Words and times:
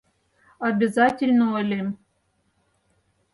Обязательно 0.67 1.45
ойлем! 1.57 1.87